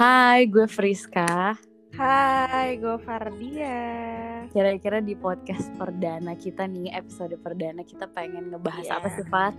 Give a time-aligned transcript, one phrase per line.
[0.00, 1.60] Hai, gue Friska.
[1.92, 3.84] Hai, gue Fardia.
[4.48, 8.96] Kira-kira di podcast perdana kita nih, episode perdana kita pengen ngebahas Iya.
[8.96, 9.52] apa sih, Far?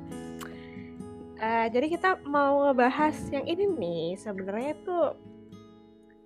[1.37, 4.05] Eh, jadi kita mau ngebahas yang ini nih.
[4.17, 5.13] Sebenarnya tuh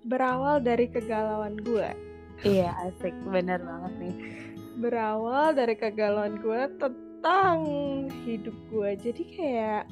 [0.08, 1.92] berawal dari kegalauan gue.
[2.40, 3.12] Iya, asik.
[3.28, 4.16] Bener banget nih.
[4.80, 7.68] Berawal dari kegalauan gue tentang
[8.24, 8.96] hidup gue.
[8.96, 9.84] Jadi kayak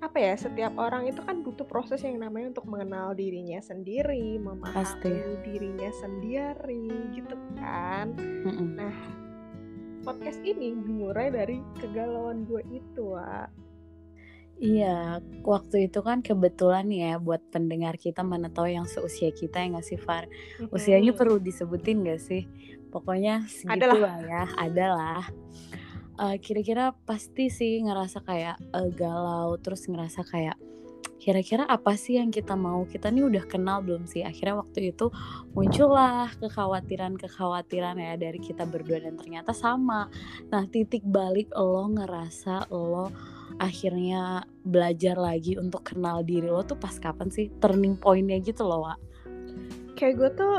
[0.00, 0.34] apa ya?
[0.36, 5.12] Setiap orang itu kan butuh proses yang namanya untuk mengenal dirinya sendiri, memahami Pasti.
[5.44, 8.16] dirinya sendiri, gitu kan.
[8.16, 8.80] Mm-mm.
[8.80, 8.96] Nah,
[10.00, 13.52] podcast ini dimulai dari kegalauan gue itu, Wak.
[14.60, 19.72] Iya, waktu itu kan kebetulan ya buat pendengar kita mana tahu yang seusia kita yang
[19.72, 20.28] nggak sih, Far?
[20.68, 22.44] Usianya perlu disebutin gak sih?
[22.92, 23.96] Pokoknya segitu Adalah.
[24.04, 25.22] lah ya, adalah.
[26.20, 30.60] Eh, kira-kira pasti sih ngerasa kayak eh, galau, terus ngerasa kayak
[31.16, 32.84] kira-kira apa sih yang kita mau?
[32.84, 34.20] Kita nih udah kenal belum sih?
[34.20, 35.08] Akhirnya waktu itu
[35.56, 40.12] muncullah kekhawatiran-kekhawatiran ya dari kita berdua dan ternyata sama.
[40.52, 43.08] Nah, titik balik lo ngerasa lo
[43.56, 47.48] akhirnya belajar lagi untuk kenal diri lo tuh pas kapan sih?
[47.64, 48.98] Turning point-nya gitu loh, Wak.
[49.96, 50.56] Kayak gue tuh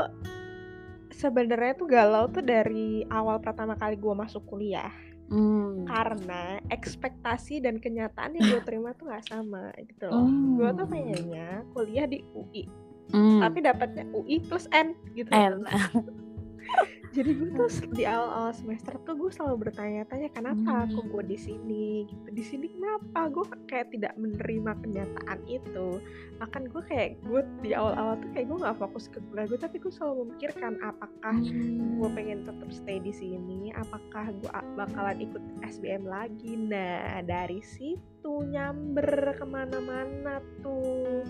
[1.10, 5.11] sebenarnya tuh galau tuh dari awal pertama kali gue masuk kuliah.
[5.32, 5.88] Hmm.
[5.88, 10.28] Karena ekspektasi dan kenyataan yang gue terima tuh gak sama gitu loh.
[10.28, 10.60] Hmm.
[10.60, 12.68] Gue tuh pengennya kuliah di UI,
[13.16, 13.40] Hmm.
[13.40, 15.32] tapi dapatnya UI plus N gitu.
[15.32, 15.64] N.
[17.12, 21.10] Jadi gue tuh di awal-awal semester tuh gue selalu bertanya-tanya kenapa aku Hmm.
[21.10, 22.26] gue di sini gitu.
[22.32, 26.00] Di sini kenapa gue kayak tidak menerima kenyataan itu.
[26.36, 29.76] Bahkan gue kayak gue di awal-awal tuh kayak gue nggak fokus ke kuliah gue, tapi
[29.76, 31.36] gue selalu memikirkan apakah
[31.68, 36.56] gue pengen tetap stay di sini, apakah gue bakalan ikut SBM lagi.
[36.56, 38.00] Nah dari situ
[38.42, 41.20] nyamber ke mana-mana tuh.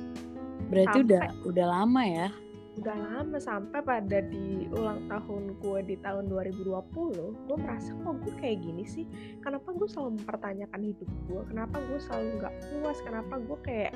[0.71, 2.29] Berarti Sampai- udah udah lama ya.
[2.81, 6.73] Udah lama sampai pada di ulang tahun gue di tahun 2020
[7.21, 9.05] gue merasa kok gue kayak gini sih
[9.45, 13.93] kenapa gue selalu mempertanyakan hidup gue kenapa gue selalu nggak puas kenapa gue kayak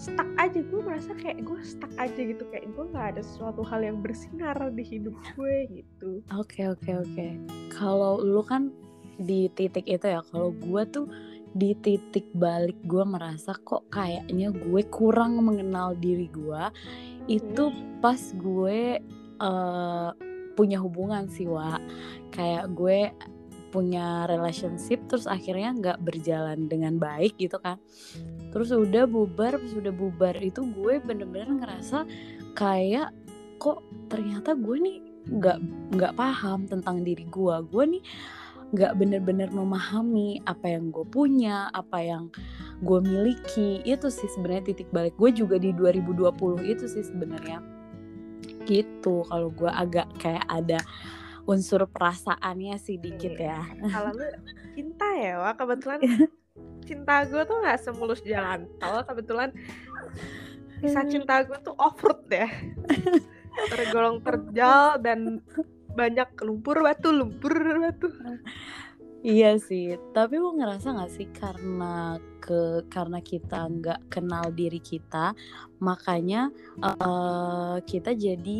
[0.00, 3.84] stuck aja gue merasa kayak gue stuck aja gitu kayak gue nggak ada sesuatu hal
[3.84, 7.26] yang bersinar di hidup gue gitu Oke oke oke.
[7.76, 8.72] Kalau lu kan
[9.20, 10.24] di titik itu ya.
[10.32, 11.06] Kalau gue tuh
[11.52, 16.64] di titik balik gue merasa kok kayaknya gue kurang mengenal diri gue.
[17.26, 19.00] Itu pas gue
[19.40, 20.10] eh,
[20.54, 21.80] punya hubungan sih wa.
[22.32, 23.12] Kayak gue
[23.70, 27.78] punya relationship terus akhirnya nggak berjalan dengan baik gitu kan.
[28.50, 32.02] Terus udah bubar, pas udah bubar itu gue bener-bener ngerasa
[32.58, 33.14] kayak
[33.62, 34.98] kok ternyata gue nih
[35.30, 35.58] nggak
[35.94, 38.02] nggak paham tentang diri gue gue nih
[38.70, 42.24] nggak bener-bener memahami apa yang gue punya apa yang
[42.80, 43.84] gue miliki.
[43.84, 47.60] Itu sih sebenarnya titik balik gue juga di 2020 itu sih sebenarnya.
[48.64, 50.80] Gitu kalau gue agak kayak ada
[51.48, 53.58] unsur perasaannya sih dikit Iya.
[53.58, 53.88] ya.
[53.90, 54.26] kalau lu
[54.76, 55.98] cinta ya wah kebetulan
[56.88, 59.02] cinta gue tuh nggak semulus jalan tol.
[59.04, 59.50] Kebetulan
[60.80, 62.48] kisah cinta gue tuh off road ya.
[63.68, 65.44] Tergolong terjal dan
[65.92, 67.52] banyak lumpur batu lumpur
[67.82, 68.08] batu.
[69.20, 75.36] Iya sih, tapi lu ngerasa gak sih karena ke karena kita nggak kenal diri kita,
[75.78, 76.48] makanya
[76.80, 78.58] eh, kita jadi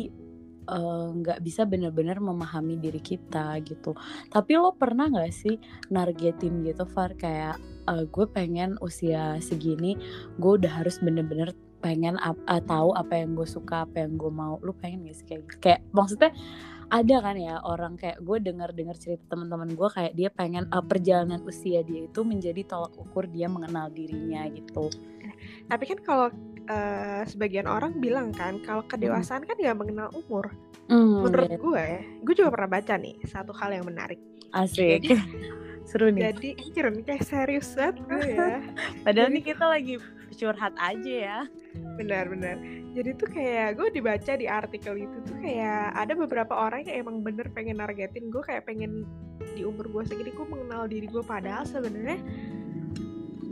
[0.69, 3.97] eh, nggak bisa benar-benar memahami diri kita gitu.
[4.29, 5.57] Tapi lo pernah nggak sih
[5.89, 7.57] nargetin gitu, Far kayak
[7.89, 9.97] eh, gue pengen usia segini,
[10.37, 14.61] gue udah harus bener-bener pengen eh, tahu apa yang gue suka, apa yang gue mau.
[14.61, 15.57] Lu pengen gak sih kayak gitu?
[15.59, 16.31] Kayak maksudnya
[16.91, 21.39] ada kan ya orang kayak gue dengar-dengar cerita teman-teman gue kayak dia pengen uh, perjalanan
[21.41, 24.91] usia dia itu menjadi tolak ukur dia mengenal dirinya gitu.
[25.65, 26.27] tapi kan kalau
[26.67, 30.51] eh, sebagian orang bilang kan kalau kedewasaan kan nggak mengenal umur
[30.85, 31.85] Hmm, menurut ya, gue
[32.21, 34.19] gue juga pernah baca nih satu hal yang menarik
[34.51, 34.99] asik.
[34.99, 35.15] jadi
[35.87, 36.29] Seru nih.
[36.29, 36.49] jadi
[36.91, 38.59] nih kayak serius banget ya
[39.01, 39.95] Padahal jadi- nih kita lagi
[40.35, 41.39] curhat aja ya.
[41.95, 42.59] benar-benar
[42.91, 47.23] jadi tuh kayak gue dibaca di artikel itu tuh kayak ada beberapa orang yang emang
[47.23, 49.07] bener pengen nargetin gue kayak pengen
[49.55, 52.19] di umur gue segini gue mengenal diri gue padahal sebenarnya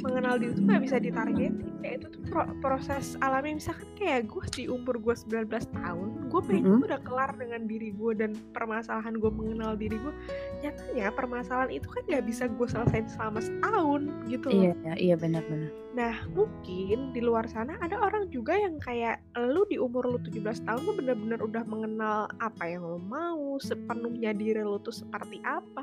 [0.02, 4.46] mengenal diri tuh gak bisa ditargetin kayak itu tuh pro- proses alami misalkan kayak gue
[4.50, 6.72] di umur gue 19 tahun gue pengen Mhm.
[6.76, 10.14] gue udah kelar dengan diri gue dan permasalahan gue mengenal diri gue
[10.60, 15.16] nyatanya permasalahan itu kan gak bisa gue selesaiin selama setahun gitu loh Iya, iya, iya
[15.16, 15.72] benar-benar.
[15.90, 20.38] Nah, mungkin di luar sana ada orang juga yang kayak lu di umur lu 17
[20.62, 25.82] tahun lu bener-bener udah mengenal apa yang lu mau, sepenuhnya diri lu tuh seperti apa.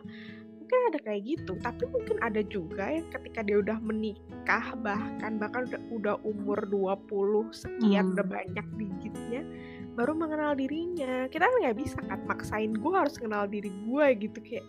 [0.66, 1.52] Mungkin ada kayak gitu.
[1.62, 7.54] Tapi mungkin ada juga yang ketika dia udah menikah bahkan bahkan udah, udah umur 20
[7.54, 8.14] sekian hmm.
[8.18, 9.46] udah banyak digitnya
[9.94, 11.30] baru mengenal dirinya.
[11.30, 14.42] Kita kan nggak bisa kan maksain gue harus kenal diri gue gitu.
[14.42, 14.66] Kayak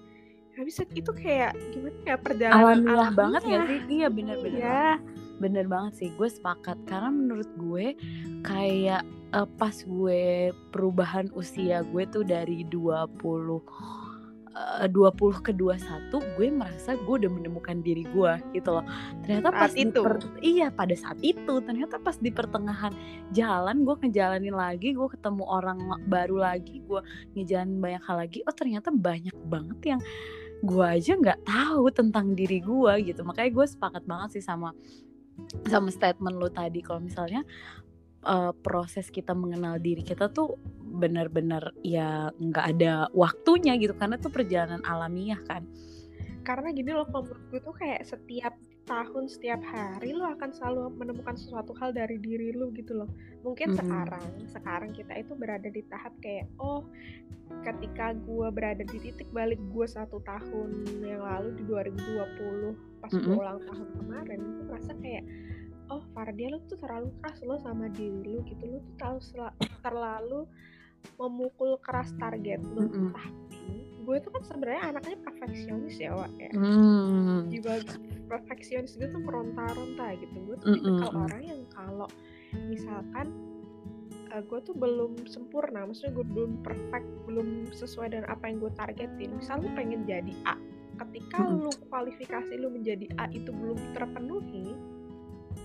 [0.54, 0.82] nggak bisa.
[0.94, 3.80] Itu kayak gimana ya perjalanan alamiah banget ya sih?
[3.90, 4.86] Iya bener-bener ya.
[5.38, 6.78] bener banget sih gue sepakat.
[6.86, 7.98] Karena menurut gue
[8.46, 9.02] kayak
[9.34, 13.18] uh, pas gue perubahan usia gue tuh dari 20
[14.58, 18.86] uh, 20 ke 21 gue merasa gue udah menemukan diri gue gitu loh.
[19.22, 22.94] Ternyata pas itu per, iya pada saat itu ternyata pas di pertengahan
[23.32, 25.78] jalan gue ngejalanin lagi, gue ketemu orang
[26.10, 27.02] baru lagi, gue
[27.38, 28.40] ngejalanin banyak hal lagi.
[28.50, 30.02] Oh ternyata banyak banget yang
[30.66, 33.22] gue aja nggak tahu tentang diri gue gitu.
[33.22, 34.74] Makanya gue sepakat banget sih sama
[35.70, 37.46] sama statement lo tadi kalau misalnya
[38.24, 44.34] uh, proses kita mengenal diri kita tuh benar-benar ya nggak ada waktunya gitu karena tuh
[44.34, 45.68] perjalanan alamiah kan
[46.48, 48.56] karena gini loh kalau menurut gue tuh kayak setiap
[48.88, 53.12] tahun setiap hari lo akan selalu menemukan sesuatu hal dari diri lo gitu loh
[53.44, 53.84] mungkin mm-hmm.
[53.84, 56.88] sekarang sekarang kita itu berada di tahap kayak oh
[57.68, 63.28] ketika gue berada di titik balik gue satu tahun yang lalu di 2020 pas mm-hmm.
[63.28, 65.24] gue ulang tahun kemarin gue merasa kayak
[65.90, 70.42] oh Fardia lu tuh terlalu keras lo sama diri lu gitu lu tuh terlalu terlalu
[71.18, 73.10] memukul keras target lu mm -hmm.
[73.16, 73.74] tapi
[74.08, 77.52] gue tuh kan sebenarnya anaknya perfeksionis ya Wak ya mm.
[77.52, 77.76] jiwa
[78.28, 81.24] perfeksionis gue tuh meronta-ronta gitu gue tuh mm -hmm.
[81.28, 82.08] orang yang kalau
[82.56, 83.28] misalkan
[84.32, 88.72] uh, gue tuh belum sempurna maksudnya gue belum perfect belum sesuai dengan apa yang gue
[88.76, 90.56] targetin misal lu pengen jadi A
[91.06, 91.64] ketika mm -hmm.
[91.68, 94.74] lu kualifikasi lu menjadi A itu belum terpenuhi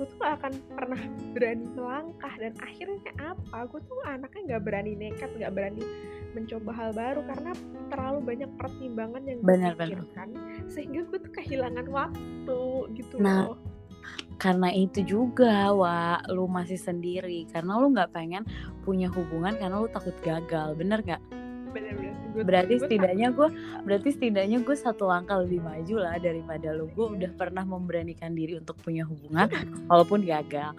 [0.03, 3.71] gue tuh gak akan pernah berani melangkah dan akhirnya apa?
[3.71, 5.83] Gue tuh anaknya nggak berani nekat nggak berani
[6.35, 7.51] mencoba hal baru karena
[7.87, 10.29] terlalu banyak pertimbangan yang gue pikirkan
[10.67, 12.63] sehingga gue tuh kehilangan waktu
[12.99, 13.61] gitu nah, loh.
[14.43, 17.47] karena itu juga wa lu masih sendiri.
[17.47, 18.43] Karena lu nggak pengen
[18.83, 21.23] punya hubungan karena lu takut gagal bener nggak
[22.33, 23.49] bener-bener berarti setidaknya gue
[23.85, 28.57] berarti setidaknya gue satu langkah lebih maju lah daripada lo gue udah pernah memberanikan diri
[28.57, 29.49] untuk punya hubungan
[29.93, 30.73] walaupun gagal.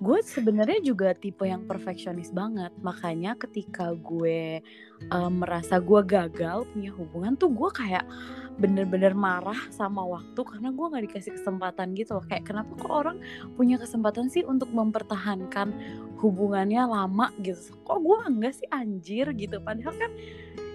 [0.00, 2.72] Gue sebenarnya juga tipe yang perfeksionis banget.
[2.80, 4.64] Makanya ketika gue
[5.12, 8.08] um, merasa gue gagal punya hubungan tuh gue kayak
[8.56, 12.24] bener-bener marah sama waktu karena gue nggak dikasih kesempatan gitu loh.
[12.24, 13.20] Kayak kenapa kok orang
[13.60, 15.68] punya kesempatan sih untuk mempertahankan
[16.16, 17.28] hubungannya lama?
[17.44, 17.76] Gitu.
[17.84, 18.68] Kok gue enggak sih?
[18.72, 19.60] Anjir gitu.
[19.60, 20.10] Padahal kan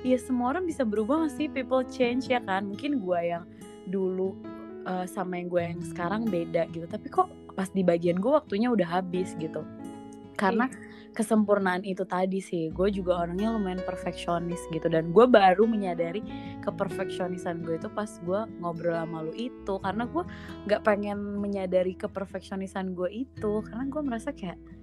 [0.06, 1.50] ya semua orang bisa berubah gak sih?
[1.50, 2.70] People change ya kan?
[2.70, 3.50] Mungkin gue yang
[3.90, 4.38] dulu
[4.86, 6.86] uh, sama yang gue yang sekarang beda gitu.
[6.86, 9.66] Tapi kok pas di bagian gue waktunya udah habis gitu.
[10.38, 10.78] Karena iya.
[11.18, 12.70] kesempurnaan itu tadi sih.
[12.70, 14.86] Gue juga orangnya lumayan perfeksionis gitu.
[14.86, 16.22] Dan gue baru menyadari
[16.62, 19.82] keperfeksionisan gue itu pas gue ngobrol sama lu itu.
[19.82, 20.24] Karena gue
[20.70, 23.66] nggak pengen menyadari keperfeksionisan gue itu.
[23.66, 24.75] Karena gue merasa kayak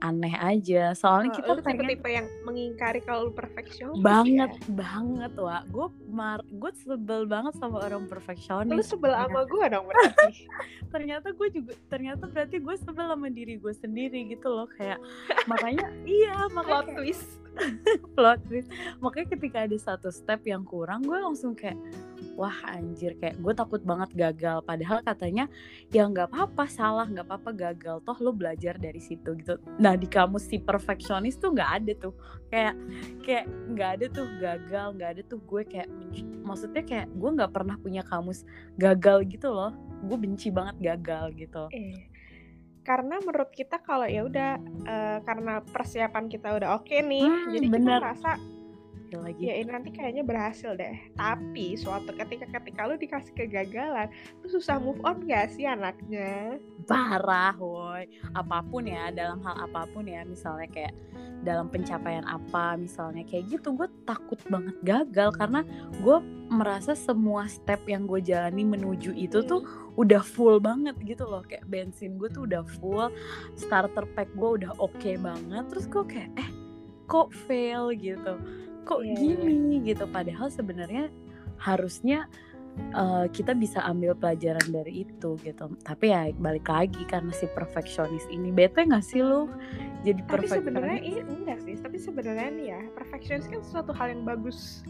[0.00, 0.96] aneh aja.
[0.96, 4.70] Soalnya oh, kita lu pengen tipe yang mengingkari kalau lu perfeksionis banget ya?
[4.74, 8.74] banget wa gue mar gue sebel banget sama orang perfeksionis.
[8.74, 10.48] lu sebel sama gue dong berarti.
[10.94, 14.66] Ternyata gue juga ternyata berarti gue sebel sama diri gue sendiri gitu loh.
[14.78, 14.98] Kayak
[15.50, 17.43] makanya iya makanya plot twist
[18.14, 18.68] plot twist.
[18.98, 21.78] Makanya ketika ada satu step yang kurang gue langsung kayak
[22.34, 23.14] wah anjir.
[23.18, 24.62] Kayak gue takut banget gagal.
[24.66, 25.46] Padahal katanya
[25.90, 27.96] ya nggak apa-apa salah nggak apa-apa gagal.
[28.02, 29.58] Toh lo belajar dari situ gitu.
[29.78, 32.14] Nah di kamus si perfeksionis tuh nggak ada tuh.
[32.50, 32.74] Kayak
[33.22, 35.88] kayak nggak ada tuh gagal nggak ada tuh gue kayak
[36.42, 38.42] maksudnya kayak gue nggak pernah punya kamus
[38.78, 39.72] gagal gitu loh.
[40.04, 41.70] Gue benci banget gagal gitu.
[41.72, 42.13] Eh
[42.84, 47.50] karena menurut kita kalau ya udah uh, karena persiapan kita udah oke okay nih hmm,
[47.56, 47.80] jadi bener.
[47.80, 48.30] kita merasa
[49.20, 50.96] lagi ya ini nanti kayaknya berhasil deh.
[51.14, 54.08] Tapi suatu ketika ketika lu dikasih kegagalan
[54.42, 56.58] lu susah move on gak sih anaknya?
[56.88, 58.08] Parah woi.
[58.34, 60.94] Apa pun ya dalam hal apa pun ya misalnya kayak
[61.44, 65.60] dalam pencapaian apa misalnya kayak gitu gue takut banget gagal karena
[66.00, 66.16] gue
[66.48, 69.64] merasa semua step yang gue jalani menuju itu tuh
[70.00, 71.44] udah full banget gitu loh.
[71.44, 73.12] Kayak bensin gue tuh udah full
[73.54, 76.48] starter pack gue udah oke okay banget terus gue kayak eh
[77.04, 77.92] kok fail?
[77.92, 78.34] gitu
[78.84, 79.16] kok yeah.
[79.16, 79.86] Iya, gini iya.
[79.92, 80.04] gitu.
[80.08, 81.10] Padahal sebenarnya
[81.58, 82.28] harusnya
[82.92, 85.64] uh, kita bisa ambil pelajaran dari itu gitu.
[85.82, 88.52] Tapi ya balik lagi karena si perfeksionis ini.
[88.52, 89.48] Bete nggak sih lo
[90.04, 91.74] jadi tapi sebenarnya ini enggak sih.
[91.80, 94.84] Tapi sebenarnya nih ya perfeksionis kan sesuatu hal yang bagus.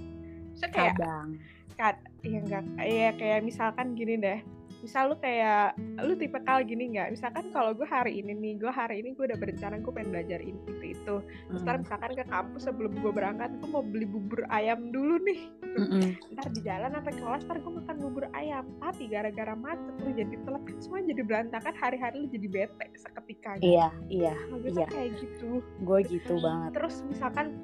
[0.54, 1.38] Saya kayak kadang
[1.74, 4.40] kan ya enggak ya kayak misalkan gini deh
[4.80, 5.72] misal lu kayak
[6.04, 9.32] lu tipe kal gini nggak misalkan kalau gue hari ini nih gue hari ini gue
[9.32, 13.08] udah berencana gue pengen belajar ini itu itu terus ntar misalkan ke kampus sebelum gue
[13.08, 15.40] berangkat gue mau beli bubur ayam dulu nih
[15.80, 16.20] Mm-mm.
[16.36, 20.34] ntar di jalan sampai kelas ntar gue makan bubur ayam tapi gara-gara macet lu jadi
[20.44, 23.80] telat kan semua jadi berantakan hari-hari lu jadi bete seketika gitu.
[23.80, 24.86] Iya, iya, Nah, gue iya.
[24.92, 26.76] kayak gitu Gue gitu banget.
[26.76, 27.56] terus misalkan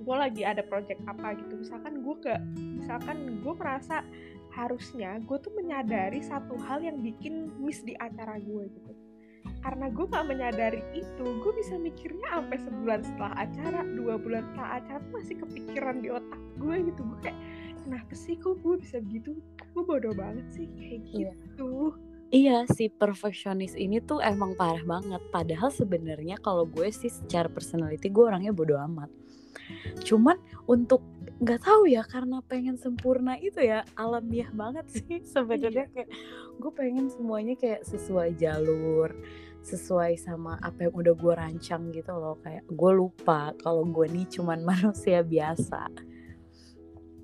[0.00, 4.02] gue lagi ada project apa gitu misalkan gue ke misalkan gue merasa
[4.50, 8.92] harusnya gue tuh menyadari satu hal yang bikin miss di acara gue gitu
[9.60, 14.70] karena gue gak menyadari itu gue bisa mikirnya sampai sebulan setelah acara dua bulan setelah
[14.80, 17.38] acara tuh masih kepikiran di otak gue gitu gue kayak
[17.84, 19.36] kenapa sih kok gue bisa begitu
[19.72, 21.32] gue bodoh banget sih kayak Iya.
[21.36, 21.94] gitu
[22.30, 25.18] Iya si perfeksionis ini tuh emang parah banget.
[25.34, 29.10] Padahal sebenarnya kalau gue sih secara personality gue orangnya bodoh amat.
[30.02, 31.02] Cuman untuk
[31.40, 35.88] nggak tahu ya karena pengen sempurna itu ya alamiah banget sih sebenarnya.
[35.92, 36.10] Kayak
[36.60, 39.10] gue pengen semuanya kayak sesuai jalur
[39.60, 42.40] sesuai sama apa yang udah gue rancang gitu loh.
[42.40, 45.88] Kayak gue lupa kalau gue nih cuman manusia biasa.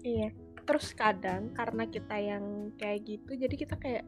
[0.04, 0.30] Iya.
[0.66, 4.04] Terus kadang karena kita yang kayak gitu, jadi kita kayak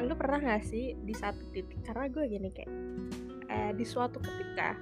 [0.00, 1.84] lu pernah gak sih di satu titik?
[1.84, 2.72] Karena gue gini kayak
[3.52, 4.80] eh, di suatu ketika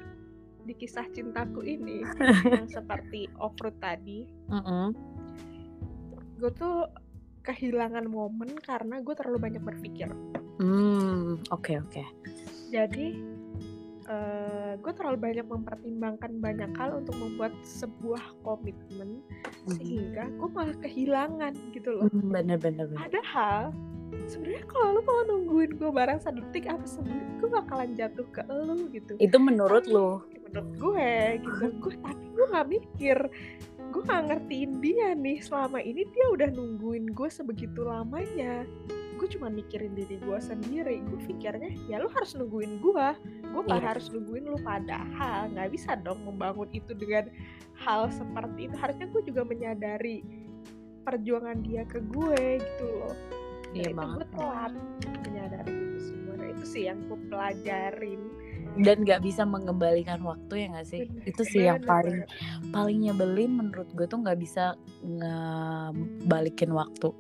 [0.63, 2.03] di kisah cintaku ini
[2.55, 4.95] yang seperti off-road tadi, Mm-mm.
[6.37, 6.87] gue tuh
[7.43, 10.07] kehilangan momen karena gue terlalu banyak berpikir.
[10.59, 12.03] Hmm, oke oke.
[12.71, 13.19] Jadi
[14.05, 19.23] eh, gue terlalu banyak mempertimbangkan banyak hal untuk membuat sebuah komitmen
[19.63, 19.79] Mhm.
[19.79, 22.07] sehingga gue malah kehilangan gitu loh.
[22.11, 22.99] Hmm, bener bener bener.
[22.99, 23.71] Padahal
[24.27, 28.91] sebenarnya kalau lu mau nungguin gue bareng sedetik apa semenit gue bakalan jatuh ke lu
[28.91, 29.15] gitu.
[29.19, 30.27] Itu menurut lo?
[30.53, 31.65] Menurut gue gitu.
[31.81, 33.19] Gue tapi gue nggak mikir.
[33.89, 38.69] Gue nggak ngertiin dia nih selama ini dia udah nungguin gue sebegitu lamanya.
[39.17, 41.01] Gue cuma mikirin diri gue sendiri.
[41.09, 43.09] Gue pikirnya ya lu harus nungguin gue.
[43.49, 43.89] Gue nggak Iya.
[43.97, 47.33] harus nungguin lu padahal nggak bisa dong membangun itu dengan
[47.79, 48.77] hal seperti itu.
[48.77, 50.21] Harusnya gue juga menyadari
[51.03, 53.15] perjuangan dia ke gue gitu loh
[53.75, 54.17] Iya itu banget.
[54.23, 54.73] gue telat
[55.27, 58.23] menyadari itu semua nah itu sih yang gue pelajarin
[58.81, 61.01] dan nggak bisa mengembalikan waktu ya nggak sih?
[61.05, 62.73] Bener, itu sih yang bener paling banget.
[62.73, 64.75] paling nyebelin menurut gue tuh nggak bisa
[65.05, 67.13] ngebalikin waktu.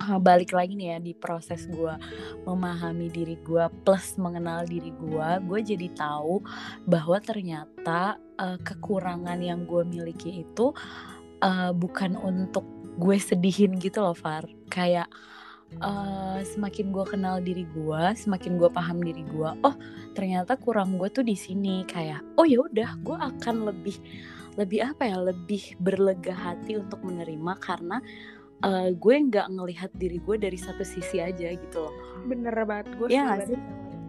[0.00, 1.92] Ah, balik lagi nih ya di proses gue
[2.48, 6.40] memahami diri gue plus mengenal diri gue gue jadi tahu
[6.88, 10.72] bahwa ternyata eh, kekurangan yang gue miliki itu
[11.44, 12.64] eh, bukan untuk
[12.96, 14.48] gue sedihin gitu loh Far.
[14.72, 15.12] Kayak
[15.78, 19.74] eh, semakin gue kenal diri gue semakin gue paham diri gue oh
[20.16, 21.86] ternyata kurang gue tuh di sini.
[21.86, 23.96] Kayak oh ya udah gue akan lebih
[24.58, 28.02] lebih apa ya lebih berlega hati untuk menerima karena
[28.66, 31.94] eh, gue nggak ngelihat diri gue dari satu sisi aja gitu loh.
[32.26, 33.60] Bener banget gue Iya sih?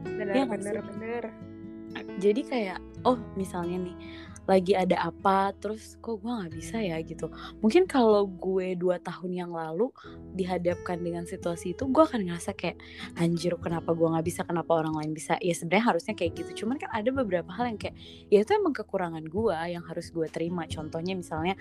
[0.01, 1.23] bener nggak bener bener.
[2.17, 3.95] Jadi kayak oh misalnya nih
[4.49, 7.29] lagi ada apa terus kok gue nggak bisa ya gitu.
[7.61, 9.93] Mungkin kalau gue dua tahun yang lalu
[10.33, 12.81] dihadapkan dengan situasi itu gue akan ngerasa kayak
[13.17, 14.41] anjir kenapa gue nggak bisa?
[14.43, 15.37] Kenapa orang lain bisa?
[15.39, 16.65] Ya sebenarnya harusnya kayak gitu.
[16.65, 17.95] Cuman kan ada beberapa hal yang kayak
[18.33, 20.65] ya itu emang kekurangan gue yang harus gue terima.
[20.65, 21.55] Contohnya misalnya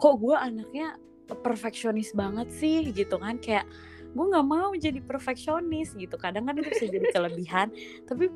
[0.00, 0.96] kok gue anaknya
[1.28, 2.90] perfeksionis banget sih?
[2.90, 3.68] Gitu kan kayak
[4.12, 6.14] gue nggak mau jadi perfeksionis gitu.
[6.20, 7.68] Kadang kan itu bisa jadi kelebihan
[8.06, 8.28] tapi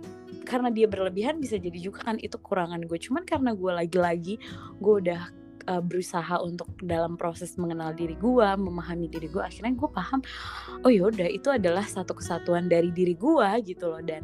[0.47, 4.35] karena dia berlebihan bisa jadi juga kan itu kekurangan gue cuman karena gue lagi-lagi
[4.79, 5.23] gue udah
[5.67, 10.23] uh, berusaha untuk dalam proses mengenal diri gue memahami diri gue akhirnya gue paham
[10.87, 14.03] oh yaudah itu adalah satu kesatuan dari diri gue gitu loh.
[14.03, 14.23] Dan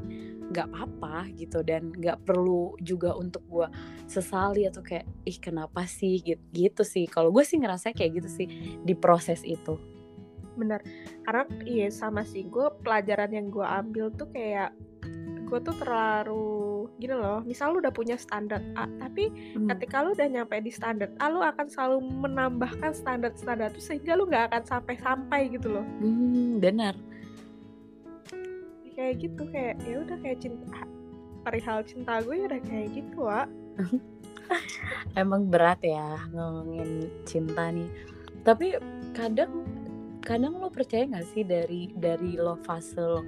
[0.52, 1.60] nggak apa-apa gitu.
[1.66, 3.68] Dan nggak perlu juga untuk gue
[4.06, 6.22] sesali atau kayak ih kenapa sih?
[6.22, 7.10] Gitu, gitu sih.
[7.10, 8.46] Kalau gue sih ngerasa kayak gitu sih
[8.82, 9.91] di proses itu
[10.56, 10.80] bener.
[11.22, 14.72] Karena iya sama sih gue pelajaran yang gue ambil tuh kayak
[15.52, 19.68] gue tuh terlalu gini loh misal lu udah punya standar A tapi Hmm.
[19.68, 24.24] ketika lu udah nyampe di standar A lu akan selalu menambahkan standar-standar itu sehingga lu
[24.24, 25.84] nggak akan sampai-sampai gitu loh.
[26.00, 26.96] Hmm, benar
[28.92, 30.80] kayak gitu kayak ya udah kayak cinta
[31.42, 33.48] perihal cinta gue ya udah kayak gitu Wak.
[35.20, 37.88] Emang berat ya ngomongin cinta nih.
[38.46, 38.76] Tapi
[39.16, 39.61] kadang
[40.22, 43.20] kadang lo percaya nggak sih dari dari lo fase lo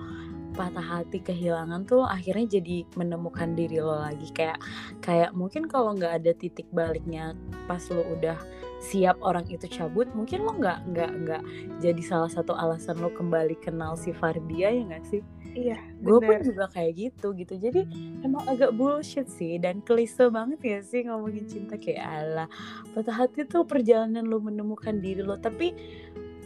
[0.55, 4.31] patah hati kehilangan tuh lo akhirnya jadi menemukan diri lo lagi?
[4.31, 4.63] Kayak
[5.03, 7.35] kayak mungkin kalau nggak ada titik baliknya
[7.67, 8.39] pas lo udah
[8.79, 11.43] siap orang itu cabut mungkin lo nggak nggak nggak
[11.81, 15.23] jadi salah satu alasan lo kembali kenal si Fardia ya nggak sih?
[15.55, 17.55] Iya gue pun juga kayak gitu gitu.
[17.59, 17.83] Jadi
[18.23, 21.75] emang agak bullshit sih dan klise banget ya sih ngomongin cinta.
[21.81, 22.47] Kayak ala
[22.95, 25.35] patah hati tuh perjalanan lo menemukan diri lo.
[25.39, 25.73] Tapi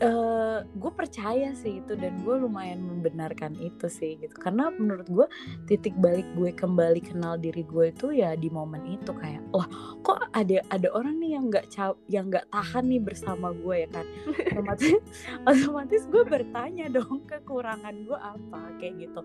[0.03, 4.35] uh, gue percaya sih itu dan gue lumayan membenarkan itu sih gitu.
[4.39, 5.27] Karena menurut gue
[5.67, 9.67] titik balik gue kembali kenal diri gue itu ya di momen itu kayak wah
[10.03, 11.67] kok ada ada orang nih yang nggak
[12.11, 14.07] yang nggak tahan nih bersama gue ya kan?
[14.55, 15.01] Otomatis
[15.51, 18.61] otomatis gue bertanya dong kekurangan gue apa?
[18.79, 19.21] Kayak gitu.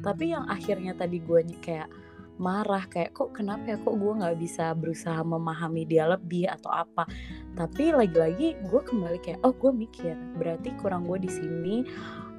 [0.00, 1.88] Tapi yang akhirnya tadi gue kayak
[2.36, 3.76] marah kayak kok kenapa ya?
[3.78, 7.06] Kok gue nggak bisa berusaha memahami dia lebih atau apa?
[7.54, 11.76] Tapi lagi-lagi gue kembali kayak oh gue mikir berarti kurang gue di sini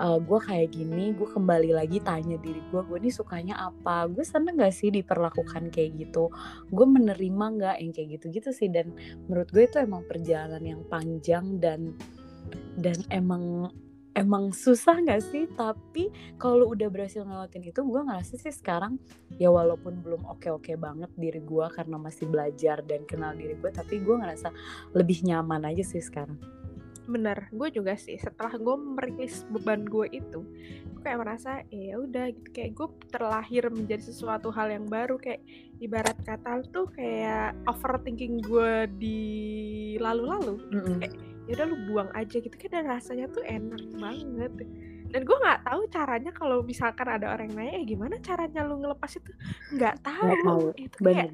[0.03, 4.11] uh, gue kayak gini gue kembali lagi tanya diri gue gue ini sukanya apa?
[4.11, 6.27] Gue seneng gak sih diperlakukan kayak gitu?
[6.67, 8.67] Gue menerima nggak yang kayak gitu gitu sih?
[8.67, 8.91] Dan
[9.31, 11.95] menurut gue itu emang perjalanan yang panjang dan
[12.75, 13.71] dan emang
[14.15, 15.45] emang susah gak sih?
[15.53, 18.97] Tapi kalau udah berhasil ngelewatin itu gue ngerasa sih sekarang
[19.35, 23.99] ya walaupun belum oke-oke banget diri gue karena masih belajar dan kenal diri gue tapi
[23.99, 24.49] gue ngerasa
[24.95, 26.39] lebih nyaman aja sih sekarang.
[27.05, 28.17] Bener gue juga sih.
[28.17, 30.41] Setelah gue merilis beban gue itu
[30.95, 32.49] gue kayak merasa eh, ya udah gitu.
[32.55, 35.19] Kayak gue terlahir menjadi sesuatu hal yang baru.
[35.19, 35.43] Kayak
[35.83, 39.19] ibarat kata tuh kayak overthinking gue di
[39.99, 40.55] lalu-lalu.
[40.71, 40.97] Mm -hmm.
[41.03, 44.53] kayak ya udah lu buang aja gitu kan dan rasanya tuh enak banget.
[45.05, 48.81] Dan gue nggak tahu caranya kalau misalkan ada orang yang nanya eh gimana caranya lu
[48.81, 49.31] ngelepas itu?
[49.77, 50.27] Nggak tahu.
[50.43, 50.65] Tahu.
[50.75, 51.29] Itu kayak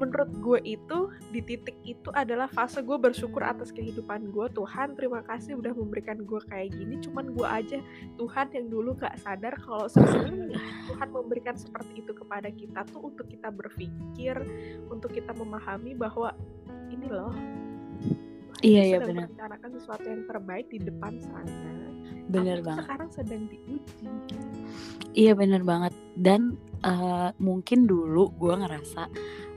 [0.00, 0.98] menurut gue itu
[1.28, 6.24] di titik itu adalah fase gue bersyukur atas kehidupan gue Tuhan terima kasih udah memberikan
[6.24, 7.78] gue kayak gini cuman gue aja
[8.16, 10.56] Tuhan yang dulu gak sadar kalau sebenarnya
[10.88, 14.40] Tuhan memberikan seperti itu kepada kita tuh untuk kita berpikir
[14.88, 16.32] untuk kita memahami bahwa
[16.88, 17.36] ini loh
[18.60, 19.26] Iya iya benar.
[19.28, 21.56] Merencanakan sesuatu yang terbaik di depan sana.
[22.30, 22.84] Benar banget.
[22.86, 24.06] Sekarang sedang diuji.
[25.16, 25.92] Iya benar banget.
[26.14, 29.08] Dan uh, mungkin dulu gue ngerasa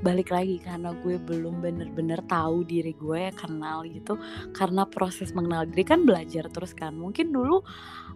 [0.04, 4.20] balik lagi karena gue belum bener-bener tahu diri gue ya kenal gitu.
[4.52, 6.92] Karena proses mengenal diri kan belajar terus kan.
[7.00, 7.64] Mungkin dulu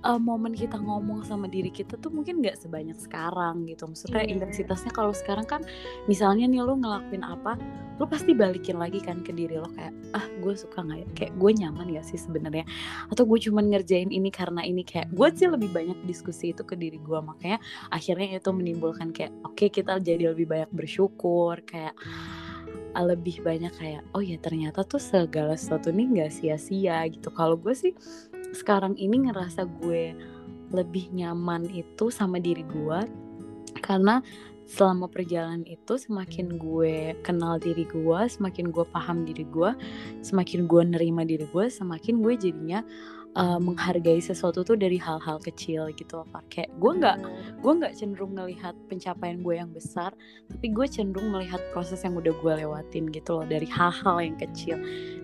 [0.03, 3.87] uh, momen kita ngomong sama diri kita tuh mungkin nggak sebanyak sekarang gitu.
[3.87, 4.33] Maksudnya yeah.
[4.35, 5.63] intensitasnya kalau sekarang kan
[6.11, 7.55] misalnya nih lo ngelakuin apa
[7.97, 11.07] lo pasti balikin lagi kan ke diri lo kayak ah gue suka nggak ya?
[11.15, 12.65] Kayak gue nyaman gak sih sebenarnya?
[13.09, 14.83] Atau gue cuman ngerjain ini karena ini.
[14.83, 17.63] Kayak gue sih lebih banyak diskusi itu ke diri gue makanya
[17.95, 21.93] akhirnya itu menimbulkan kayak oke okay, kita jadi lebih banyak bersyukur kayak
[22.97, 27.29] ah, lebih banyak kayak oh ya ternyata tuh segala sesuatu ini nggak sia-sia gitu.
[27.29, 27.93] Kalau gue sih
[28.55, 30.17] sekarang ini ngerasa gue
[30.73, 32.99] lebih nyaman itu sama diri gue
[33.79, 34.19] karena
[34.67, 39.71] selama perjalanan itu semakin gue kenal diri gue semakin gue paham diri gue
[40.19, 42.83] semakin gue nerima diri gue semakin gue jadinya
[43.35, 47.17] uh, menghargai sesuatu tuh dari hal-hal kecil gitu loh kayak gue nggak
[47.59, 50.13] gue nggak cenderung melihat pencapaian gue yang besar
[50.47, 54.79] tapi gue cenderung melihat proses yang udah gue lewatin gitu loh dari hal-hal yang kecil.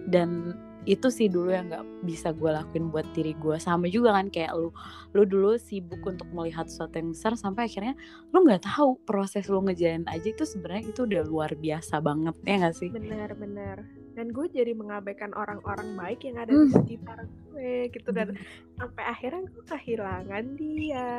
[0.10, 4.28] Dan itu sih dulu yang nggak bisa gue lakuin buat diri gue sama juga kan
[4.28, 4.70] kayak lu
[5.16, 7.96] lu dulu sibuk untuk melihat sesuatu yang besar sampai akhirnya
[8.36, 12.56] lu nggak tahu proses lu ngejalan aja itu sebenarnya itu udah luar biasa banget ya
[12.68, 12.90] gak sih?
[12.92, 16.70] Benar-benar dan gue jadi mengabaikan orang-orang baik yang ada hmm.
[16.70, 18.46] di sekitar gue gitu dan hmm.
[18.78, 21.14] sampai akhirnya gue kehilangan dia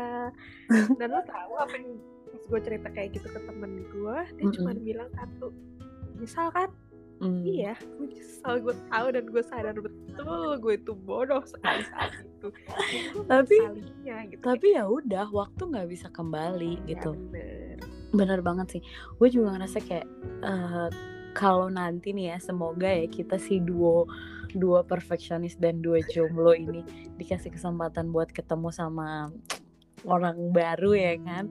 [0.99, 1.99] dan lo tahu apa yang
[2.35, 4.55] pas gue cerita kayak gitu ke temen gue dia hmm.
[4.59, 5.51] cuma bilang satu
[6.19, 6.71] misal kan
[7.23, 7.47] Mm.
[7.47, 12.49] Iya, gue nyesel gue tahu dan gue sadar betul gue itu bodoh sekali saat itu.
[13.31, 13.57] tapi
[14.35, 14.43] gitu.
[14.43, 17.15] tapi ya udah waktu nggak bisa kembali ya, gitu.
[17.15, 17.79] Bener.
[18.11, 18.83] bener banget sih.
[19.23, 20.07] Gue juga ngerasa kayak
[20.43, 20.91] uh,
[21.35, 24.07] kalau nanti nih ya semoga ya kita si duo
[24.55, 26.87] dua perfeksionis dan dua jomblo ini
[27.19, 29.35] dikasih kesempatan buat ketemu sama
[30.07, 31.51] orang baru ya kan.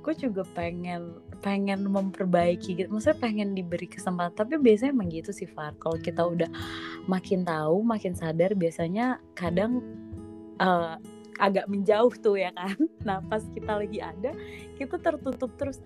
[0.00, 5.48] Gue juga pengen pengen memperbaiki gitu maksudnya pengen diberi kesempatan tapi biasanya emang gitu sih
[5.50, 5.76] Far.
[5.82, 6.48] Kalau kita udah
[7.10, 9.82] makin tahu makin sadar biasanya kadang
[10.62, 10.96] uh,
[11.42, 12.78] agak menjauh tuh ya kan.
[13.04, 14.32] Nah pas kita lagi ada
[14.80, 15.82] kita tertutup terus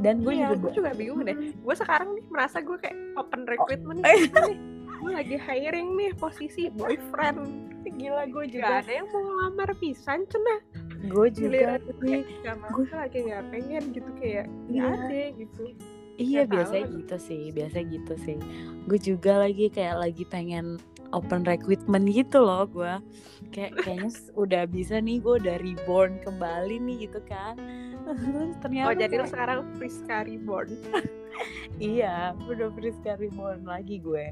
[0.00, 1.36] dan gue iya, juga gue juga bingung deh.
[1.52, 4.08] gue sekarang nih merasa gue kayak open recruitment oh.
[4.48, 4.58] nih.
[5.02, 7.42] Gue lagi hiring nih posisi boyfriend.
[7.82, 10.60] Gila gue juga Gak ada yang mau ngelamar pisan cenah
[11.02, 15.02] gue juga nih gue lagi nggak pengen gitu kayak nggak iya.
[15.02, 15.62] ada gitu.
[16.20, 18.38] Iya biasa gitu sih biasa gitu sih.
[18.86, 20.78] Gue juga lagi kayak lagi pengen
[21.12, 22.92] open recruitment gitu loh gue
[23.52, 27.54] kayak kayaknya udah bisa nih gue udah reborn kembali nih gitu kan
[28.16, 30.70] terus ternyata oh jadi lo sekarang Friska reborn.
[31.80, 34.30] Iya udah Friska reborn lagi gue.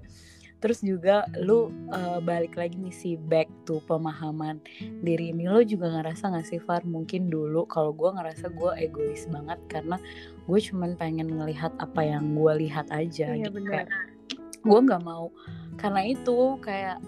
[0.61, 4.61] Terus juga lu uh, balik lagi nih si back to pemahaman
[5.01, 5.33] diri.
[5.33, 6.85] Ini lo juga ngerasa gak sih Far?
[6.85, 9.97] Mungkin dulu kalau gue ngerasa gue egois banget karena
[10.45, 13.65] gue cuman pengen ngelihat apa yang gue lihat aja iya, gitu.
[13.65, 13.89] Kayak
[14.61, 15.33] gue nggak mau.
[15.81, 17.01] Karena itu kayak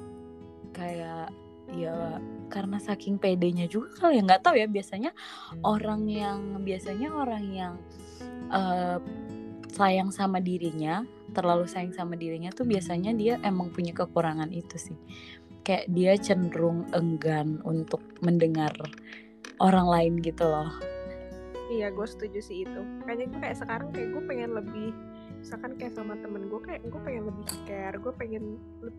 [0.73, 1.29] kayak
[1.73, 2.21] ya
[2.53, 5.11] karena saking pedenya juga kali ya nggak tahu ya biasanya
[5.65, 7.75] orang yang biasanya orang yang
[8.53, 9.01] uh,
[9.73, 11.01] sayang sama dirinya
[11.33, 14.99] terlalu sayang sama dirinya tuh biasanya dia emang punya kekurangan itu sih.
[15.65, 18.77] Kayak dia cenderung enggan untuk mendengar
[19.59, 20.69] orang lain gitu loh.
[21.73, 22.81] Iya gue setuju sih itu.
[23.09, 24.93] Kayaknya gue kayak sekarang kayak gue pengen lebih
[25.43, 28.45] misalkan kayak sama temen gue kayak gue pengen lebih care gue pengen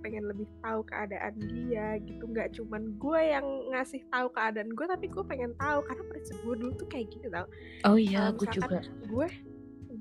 [0.04, 2.24] pengen lebih tahu keadaan dia gitu.
[2.28, 5.80] Nggak cuman gue yang ngasih tahu keadaan gue tapi gue pengen tahu.
[5.88, 7.48] Karena prinsip gue dulu tuh kayak gitu tau.
[7.88, 8.84] Oh iya uh, gue juga.
[9.08, 9.28] gue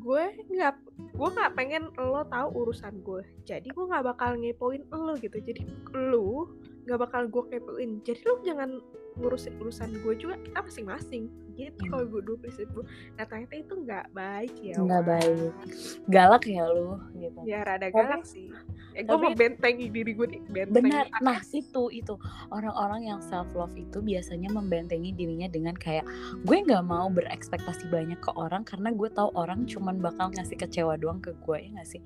[0.02, 0.74] gue nggak
[1.14, 5.38] gue nggak pengen lo tahu urusan gue jadi gue nggak bakal ngepoin lo gitu.
[5.38, 5.62] Jadi
[5.94, 6.50] lo
[6.90, 8.02] nggak bakal gue kepoin.
[8.02, 8.82] Jadi lo jangan
[9.14, 11.90] ngurusin urusan gue juga kita masing-masing gitu hmm.
[11.90, 12.84] kalau gue dulu gue
[13.18, 15.52] nah ternyata itu nggak baik ya nggak baik.
[16.10, 17.40] Galak ya lu gitu.
[17.48, 18.52] Ya rada galak sih.
[18.92, 21.08] Eh, gue mau bentengi diri gue nih benar.
[21.24, 22.14] nah itu itu.
[22.52, 26.04] Orang-orang yang self love itu biasanya membentengi dirinya dengan kayak
[26.44, 31.00] gue nggak mau berekspektasi banyak ke orang karena gue tahu orang cuman bakal ngasih kecewa
[31.00, 32.02] doang ke gue ya nggak sih?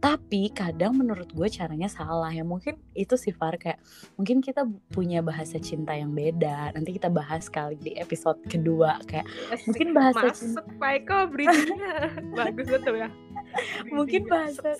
[0.00, 2.40] Tapi kadang menurut gue caranya salah ya.
[2.46, 3.82] Mungkin itu sih Far kayak
[4.16, 6.72] mungkin kita punya bahasa cinta yang beda.
[6.72, 10.60] Nanti kita bahas kali di episode kedua kayak Asik, mungkin bahasa masuk cinta
[12.38, 13.10] bagus betul ya.
[13.90, 14.78] Mungkin bahasa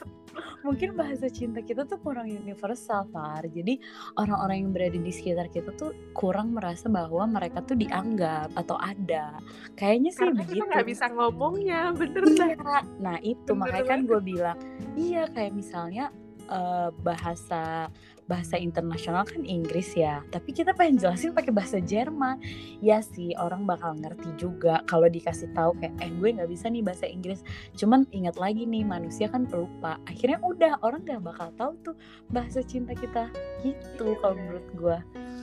[0.62, 3.42] mungkin bahasa cinta kita tuh kurang universal Far.
[3.50, 3.82] Jadi
[4.14, 9.42] orang-orang yang berada di sekitar kita tuh kurang merasa bahwa mereka tuh dianggap atau ada.
[9.74, 12.78] Kayaknya sih Karena begitu kita nggak bisa ngomongnya bener iya.
[13.02, 14.58] nah itu bener makanya kan gue bilang
[14.94, 16.14] iya kayak misalnya
[16.48, 17.90] uh, bahasa
[18.30, 20.22] bahasa internasional kan Inggris ya.
[20.30, 22.38] Tapi kita pengen jelasin pakai bahasa Jerman.
[22.78, 26.86] Ya sih orang bakal ngerti juga kalau dikasih tahu kayak eh gue nggak bisa nih
[26.86, 27.42] bahasa Inggris.
[27.74, 29.98] Cuman ingat lagi nih manusia kan pelupa.
[30.06, 31.94] Akhirnya udah orang nggak bakal tahu tuh
[32.30, 33.26] bahasa cinta kita.
[33.66, 34.98] Gitu kalau menurut gue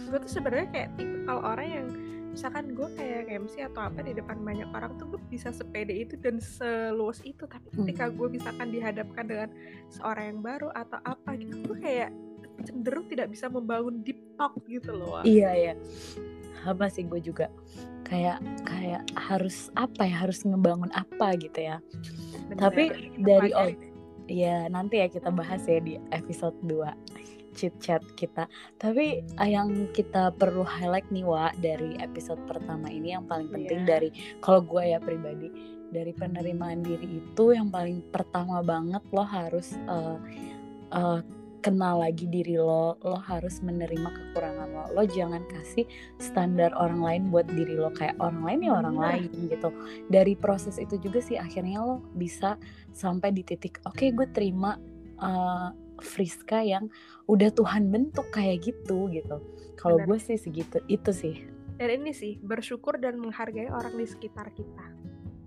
[0.08, 1.88] gue tuh sebenarnya kayak tipe kalau orang yang
[2.32, 6.16] misalkan gue kayak MC atau apa di depan banyak orang tuh gue bisa sepede itu
[6.22, 7.44] dan seluas itu.
[7.50, 8.14] Tapi ketika hmm.
[8.16, 9.50] gue misalkan dihadapkan dengan
[9.90, 12.12] seorang yang baru atau apa gitu gue kayak
[12.66, 15.22] cenderung tidak bisa membangun deep talk gitu loh.
[15.22, 15.74] Iya ya.
[16.66, 17.52] Apa sih gue juga
[18.08, 21.78] kayak kayak harus apa ya harus ngebangun apa gitu ya.
[22.48, 22.84] Bener, Tapi
[23.20, 23.70] dari oh
[24.28, 27.18] ya nanti ya kita bahas ya di episode 2
[27.58, 28.46] chit chat kita.
[28.78, 33.90] Tapi yang kita perlu highlight nih Wa dari episode pertama ini yang paling penting yeah.
[33.98, 34.10] dari
[34.46, 35.50] kalau gue ya pribadi
[35.90, 40.20] dari penerimaan diri itu yang paling pertama banget lo harus uh,
[40.92, 41.20] uh,
[41.68, 44.86] kenal lagi diri lo lo harus menerima kekurangan lo.
[44.96, 45.84] Lo jangan kasih
[46.16, 49.76] standar orang lain buat diri lo kayak orang lain ya orang lain gitu.
[50.08, 52.56] Dari proses itu juga sih akhirnya lo bisa
[52.96, 54.80] sampai di titik oke okay, gue terima
[55.20, 56.88] uh, Friska yang
[57.28, 59.44] udah Tuhan bentuk kayak gitu gitu.
[59.76, 61.36] Kalau gue sih segitu itu sih.
[61.76, 64.88] Dan ini sih bersyukur dan menghargai orang di sekitar kita.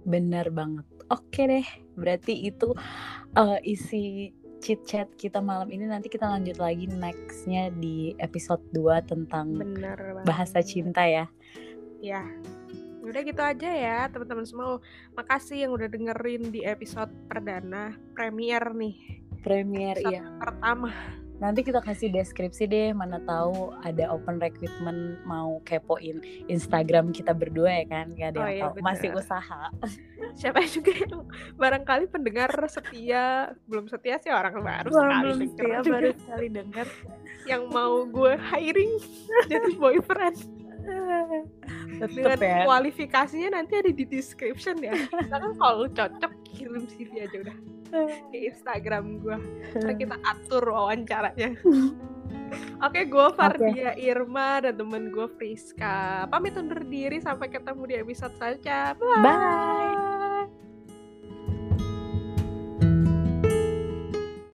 [0.05, 0.85] Benar banget.
[1.09, 2.77] Oke deh berarti itu
[3.35, 9.09] uh, isi chit chat kita malam ini nanti kita lanjut lagi nextnya di episode 2
[9.09, 11.27] tentang Bener bahasa cinta ya.
[12.05, 12.25] Ya.
[13.01, 14.79] Udah gitu aja ya teman-teman semua.
[15.17, 19.25] Makasih yang udah dengerin di episode perdana premier nih.
[19.41, 20.21] Premier ya.
[20.37, 20.93] Pertama
[21.41, 27.83] nanti kita kasih deskripsi deh mana tahu ada open recruitment mau kepoin Instagram kita berdua
[27.83, 28.07] ya kan?
[28.13, 28.85] Gak ada oh, yang iya, tahu.
[28.85, 29.63] masih usaha.
[30.37, 31.27] Siapa juga yang
[31.57, 33.57] barangkali pendengar setia.
[33.65, 36.87] Belum setia sih orang baru belum, sekali belum setia baru sekali dengar
[37.51, 38.93] yang mau gue hiring
[39.51, 40.60] jadi boyfriend
[42.01, 42.65] dengan ya.
[42.65, 47.57] kualifikasinya nanti ada di description ya misalkan kalau cocok kirim CV aja udah
[48.31, 49.37] di Instagram gue
[49.75, 51.59] Ntar kita atur wawancaranya
[52.83, 54.11] Oke, gue Fardia okay.
[54.11, 56.27] Irma dan temen gue Friska.
[56.27, 58.99] Pamit undur diri sampai ketemu di episode selanjutnya.
[58.99, 59.23] Bye.
[59.23, 59.90] Bye.